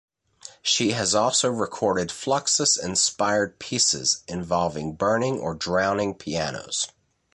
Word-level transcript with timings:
She 0.63 0.93
has 0.93 1.13
also 1.13 1.49
recorded 1.51 2.09
Fluxus-inspired 2.11 3.59
pieces 3.59 4.23
involving 4.27 4.95
burning 4.95 5.37
or 5.39 5.53
drowning 5.53 6.15
pianos. 6.15 6.87